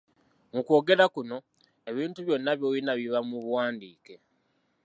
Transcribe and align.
Mu 0.53 0.61
kwogera 0.65 1.05
kuno, 1.13 1.37
ebintu 1.89 2.19
byonna 2.25 2.51
by’olina 2.59 2.91
biba 2.99 3.19
mu 3.29 3.37
buwandiike. 3.43 4.15